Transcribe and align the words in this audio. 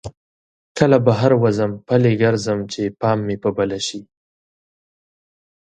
کله 0.77 0.97
بهر 1.07 1.31
وځم 1.43 1.71
پلی 1.87 2.13
ګرځم 2.23 2.59
چې 2.71 2.81
پام 2.99 3.17
مې 3.25 3.35
په 3.43 3.49
بله 3.57 3.79
شي. 3.87 4.01